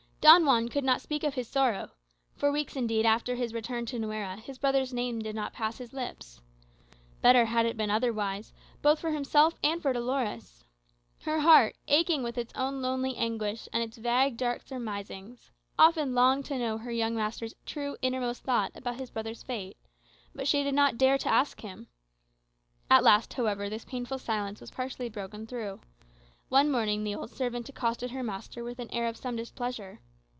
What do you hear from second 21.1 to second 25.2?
to ask him. At last, however, this painful silence was partially